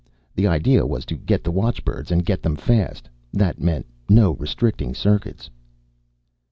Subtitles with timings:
[0.33, 3.07] The idea was to get the watchbirds and get them fast.
[3.33, 5.47] That meant no restricting circuits."